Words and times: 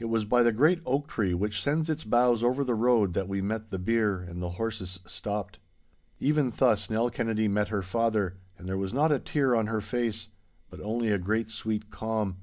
It 0.00 0.06
was 0.06 0.24
by 0.24 0.42
the 0.42 0.50
great 0.50 0.82
oak 0.84 1.06
tree 1.06 1.34
which 1.34 1.62
sends 1.62 1.88
its 1.88 2.02
boughs 2.02 2.42
over 2.42 2.64
the 2.64 2.74
road 2.74 3.12
that 3.14 3.28
we 3.28 3.40
met 3.40 3.70
the 3.70 3.78
bier, 3.78 4.18
and 4.18 4.42
the 4.42 4.50
horses 4.58 4.98
stopped. 5.06 5.60
Even 6.18 6.52
thus 6.56 6.90
Nell 6.90 7.10
Kennedy 7.10 7.46
met 7.46 7.68
her 7.68 7.82
father, 7.82 8.38
and 8.58 8.68
there 8.68 8.76
was 8.76 8.92
not 8.92 9.12
a 9.12 9.20
tear 9.20 9.54
on 9.54 9.68
her 9.68 9.80
face, 9.80 10.30
but 10.68 10.80
only 10.80 11.10
a 11.12 11.16
great 11.18 11.48
sweet 11.48 11.92
calm. 11.92 12.38